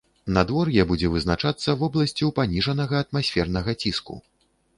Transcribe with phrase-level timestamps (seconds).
[0.35, 4.21] Надвор'е будзе вызначацца вобласцю паніжанага атмасфернага ціску.